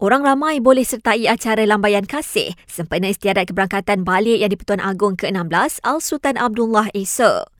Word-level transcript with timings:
Orang 0.00 0.24
ramai 0.24 0.64
boleh 0.64 0.80
sertai 0.80 1.28
acara 1.28 1.60
lambaian 1.68 2.08
kasih 2.08 2.56
sempena 2.64 3.12
istiadat 3.12 3.52
keberangkatan 3.52 4.00
balik 4.00 4.40
yang 4.40 4.48
di-Pertuan 4.48 4.80
Agong 4.80 5.12
ke-16 5.12 5.84
Al-Sultan 5.84 6.40
Abdullah 6.40 6.88
esok. 6.96 7.52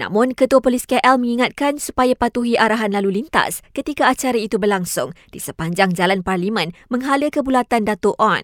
Namun, 0.00 0.32
Ketua 0.32 0.64
Polis 0.64 0.88
KL 0.88 1.20
mengingatkan 1.20 1.76
supaya 1.76 2.16
patuhi 2.16 2.56
arahan 2.56 2.96
lalu 2.96 3.20
lintas 3.20 3.60
ketika 3.76 4.08
acara 4.08 4.40
itu 4.40 4.56
berlangsung 4.56 5.12
di 5.28 5.36
sepanjang 5.36 5.92
Jalan 5.92 6.24
Parlimen 6.24 6.72
menghala 6.88 7.28
ke 7.28 7.44
bulatan 7.44 7.84
Dato' 7.84 8.16
On. 8.16 8.40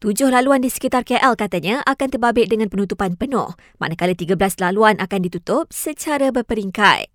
Tujuh 0.00 0.32
laluan 0.32 0.64
di 0.64 0.72
sekitar 0.72 1.04
KL 1.04 1.36
katanya 1.36 1.84
akan 1.84 2.08
terbabit 2.08 2.48
dengan 2.48 2.72
penutupan 2.72 3.12
penuh, 3.20 3.52
manakala 3.76 4.16
13 4.16 4.40
laluan 4.56 4.96
akan 4.96 5.20
ditutup 5.28 5.68
secara 5.68 6.32
berperingkat. 6.32 7.12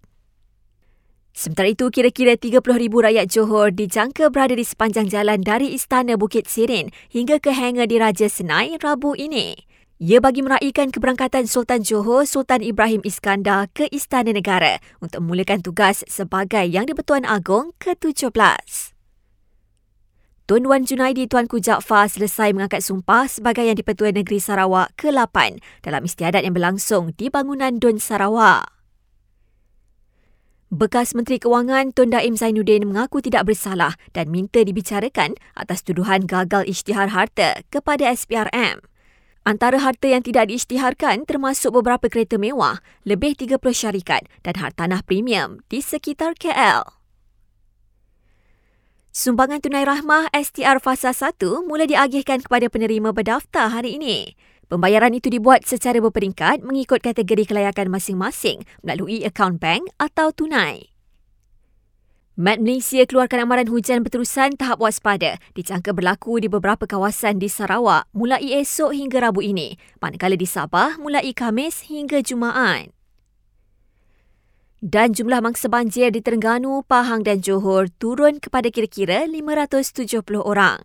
Sementara 1.36 1.68
itu, 1.68 1.92
kira-kira 1.92 2.40
30,000 2.40 2.64
rakyat 2.88 3.28
Johor 3.28 3.76
dijangka 3.76 4.32
berada 4.32 4.56
di 4.56 4.64
sepanjang 4.64 5.12
jalan 5.12 5.44
dari 5.44 5.76
Istana 5.76 6.16
Bukit 6.16 6.48
Sirin 6.48 6.96
hingga 7.12 7.44
ke 7.44 7.52
hangar 7.52 7.92
di 7.92 8.00
Raja 8.00 8.32
Senai 8.32 8.80
Rabu 8.80 9.20
ini. 9.20 9.52
Ia 10.00 10.24
bagi 10.24 10.40
meraihkan 10.40 10.96
keberangkatan 10.96 11.44
Sultan 11.44 11.84
Johor 11.84 12.24
Sultan 12.24 12.64
Ibrahim 12.64 13.04
Iskandar 13.04 13.68
ke 13.76 13.92
Istana 13.92 14.32
Negara 14.32 14.80
untuk 15.04 15.28
memulakan 15.28 15.60
tugas 15.60 16.08
sebagai 16.08 16.64
Yang 16.72 16.96
di-Pertuan 16.96 17.28
Agong 17.28 17.76
ke-17. 17.84 18.96
Tun 20.48 20.64
Wan 20.72 20.88
Junaidi 20.88 21.28
Tuanku 21.28 21.60
Jaafar 21.60 22.08
selesai 22.08 22.56
mengangkat 22.56 22.80
sumpah 22.80 23.28
sebagai 23.28 23.68
Yang 23.68 23.84
di-Pertuan 23.84 24.16
Negeri 24.16 24.40
Sarawak 24.40 24.96
ke-8 24.96 25.60
dalam 25.84 26.08
istiadat 26.08 26.48
yang 26.48 26.56
berlangsung 26.56 27.12
di 27.20 27.28
bangunan 27.28 27.76
Dun 27.76 28.00
Sarawak. 28.00 28.75
Bekas 30.74 31.14
Menteri 31.14 31.38
Kewangan 31.38 31.94
Tun 31.94 32.10
Daim 32.10 32.34
Zainuddin 32.34 32.90
mengaku 32.90 33.22
tidak 33.22 33.46
bersalah 33.46 33.94
dan 34.18 34.34
minta 34.34 34.66
dibicarakan 34.66 35.38
atas 35.54 35.86
tuduhan 35.86 36.26
gagal 36.26 36.66
isytihar 36.66 37.14
harta 37.14 37.62
kepada 37.70 38.10
SPRM. 38.10 38.82
Antara 39.46 39.78
harta 39.78 40.10
yang 40.10 40.26
tidak 40.26 40.50
diisytiharkan 40.50 41.30
termasuk 41.30 41.70
beberapa 41.70 42.10
kereta 42.10 42.42
mewah, 42.42 42.82
lebih 43.06 43.38
30 43.38 43.62
syarikat 43.62 44.26
dan 44.42 44.58
hartanah 44.58 45.06
premium 45.06 45.62
di 45.70 45.86
sekitar 45.86 46.34
KL. 46.34 46.82
Sumbangan 49.14 49.62
tunai 49.62 49.86
rahmah 49.86 50.34
STR 50.34 50.82
Fasa 50.82 51.14
1 51.14 51.46
mula 51.70 51.86
diagihkan 51.86 52.42
kepada 52.42 52.74
penerima 52.74 53.14
berdaftar 53.14 53.70
hari 53.70 54.02
ini. 54.02 54.34
Pembayaran 54.66 55.14
itu 55.14 55.30
dibuat 55.30 55.62
secara 55.70 56.02
berperingkat 56.02 56.66
mengikut 56.66 56.98
kategori 56.98 57.46
kelayakan 57.46 57.94
masing-masing 57.94 58.66
melalui 58.82 59.22
akaun 59.22 59.62
bank 59.62 59.94
atau 60.02 60.34
tunai. 60.34 60.96
Met 62.36 62.60
Malaysia 62.60 63.00
keluarkan 63.08 63.48
amaran 63.48 63.72
hujan 63.72 64.04
berterusan 64.04 64.60
tahap 64.60 64.84
waspada 64.84 65.40
dijangka 65.56 65.96
berlaku 65.96 66.44
di 66.44 66.52
beberapa 66.52 66.84
kawasan 66.84 67.40
di 67.40 67.48
Sarawak 67.48 68.12
mulai 68.12 68.60
esok 68.60 68.92
hingga 68.92 69.24
Rabu 69.24 69.40
ini, 69.40 69.80
manakala 70.04 70.36
di 70.36 70.44
Sabah 70.44 71.00
mulai 71.00 71.32
Khamis 71.32 71.88
hingga 71.88 72.20
Jumaat. 72.20 72.92
Dan 74.84 75.16
jumlah 75.16 75.40
mangsa 75.40 75.72
banjir 75.72 76.12
di 76.12 76.20
Terengganu, 76.20 76.84
Pahang 76.84 77.24
dan 77.24 77.40
Johor 77.40 77.88
turun 78.04 78.44
kepada 78.44 78.68
kira-kira 78.68 79.24
570 79.32 80.20
orang. 80.44 80.84